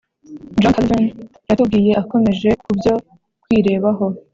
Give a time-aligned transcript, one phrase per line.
[0.59, 1.05] John Calvin
[1.47, 2.93] yatubwiye akomeje ku byo
[3.43, 4.05] kwirebaho,